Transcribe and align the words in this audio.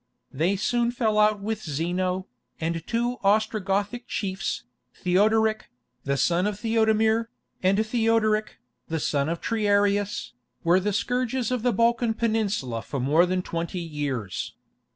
They 0.31 0.55
soon 0.55 0.89
fell 0.89 1.19
out 1.19 1.41
with 1.41 1.61
Zeno, 1.61 2.25
and 2.59 2.81
two 2.87 3.17
Ostrogothic 3.23 4.07
chiefs, 4.07 4.63
Theodoric, 4.95 5.69
the 6.05 6.17
son 6.17 6.47
of 6.47 6.59
Theodemir, 6.59 7.29
and 7.61 7.85
Theodoric, 7.85 8.57
the 8.87 8.99
son 8.99 9.29
of 9.29 9.39
Triarius, 9.41 10.33
were 10.63 10.79
the 10.79 10.91
scourges 10.91 11.51
of 11.51 11.61
the 11.61 11.71
Balkan 11.71 12.15
Peninsula 12.15 12.81
for 12.81 12.99
more 12.99 13.27
than 13.27 13.43
twenty 13.43 13.77
years. 13.79 14.55